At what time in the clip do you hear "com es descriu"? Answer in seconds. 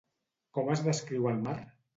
0.57-1.31